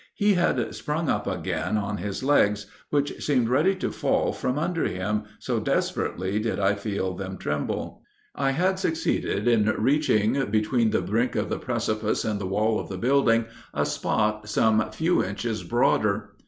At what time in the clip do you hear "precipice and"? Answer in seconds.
11.59-12.41